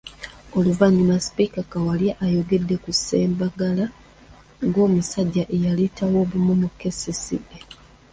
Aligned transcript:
Oluvannyuma 0.57 1.15
Sipiika 1.25 1.61
Kawalya 1.71 2.13
ayogedde 2.25 2.75
ku 2.83 2.91
Sebaggala 3.03 3.85
ng'omusajja 4.65 5.43
eyaleetawo 5.55 6.15
obumu 6.23 6.53
mu 6.61 6.69
KCCA. 6.79 7.59